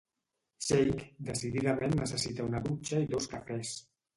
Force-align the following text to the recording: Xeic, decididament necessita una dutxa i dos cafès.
Xeic, 0.67 1.03
decididament 1.27 1.95
necessita 1.99 2.49
una 2.51 2.65
dutxa 2.71 3.05
i 3.07 3.11
dos 3.13 3.33
cafès. 3.37 3.79